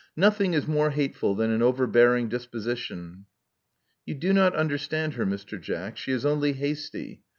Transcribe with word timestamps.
Nothing 0.15 0.55
is 0.55 0.65
more 0.67 0.89
hateful 0.89 1.35
than 1.35 1.51
an 1.51 1.61
over 1.61 1.85
bearing 1.85 2.27
disposition." 2.27 3.27
"You 4.03 4.15
do 4.15 4.33
not 4.33 4.55
understand 4.55 5.13
her, 5.13 5.27
Mr. 5.27 5.61
Jack. 5.61 5.95
She 5.95 6.11
is 6.11 6.25
only 6.25 6.53
hasty. 6.53 7.21